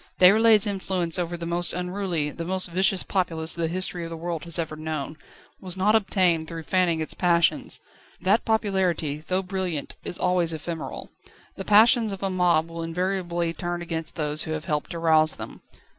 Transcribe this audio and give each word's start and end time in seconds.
Déroulède's 0.19 0.65
influence 0.65 1.19
over 1.19 1.37
the 1.37 1.45
most 1.45 1.73
unruly, 1.73 2.31
the 2.31 2.43
most 2.43 2.71
vicious 2.71 3.03
populace 3.03 3.53
the 3.53 3.67
history 3.67 4.03
of 4.03 4.09
the 4.09 4.17
world 4.17 4.45
has 4.45 4.57
ever 4.57 4.75
known, 4.75 5.15
was 5.59 5.77
not 5.77 5.93
obtained 5.93 6.47
through 6.47 6.63
fanning 6.63 6.99
its 6.99 7.13
passions. 7.13 7.79
That 8.19 8.43
popularity, 8.43 9.17
though 9.17 9.43
brilliant, 9.43 9.95
is 10.03 10.17
always 10.17 10.53
ephemeral. 10.53 11.11
The 11.55 11.65
passions 11.65 12.11
of 12.11 12.23
a 12.23 12.31
mob 12.31 12.67
will 12.67 12.81
invariably 12.81 13.53
turn 13.53 13.83
against 13.83 14.15
those 14.15 14.41
who 14.41 14.53
have 14.53 14.65
helped 14.65 14.89
to 14.89 14.97
rouse 14.97 15.35
them. 15.35 15.61